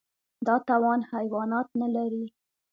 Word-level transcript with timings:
دا 0.47 0.55
توان 0.67 0.99
حیوانات 1.11 1.67
نهلري. 1.79 2.25